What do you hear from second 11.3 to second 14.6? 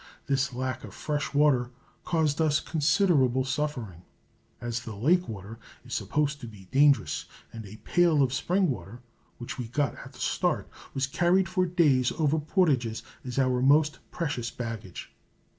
for days over portages as our most precious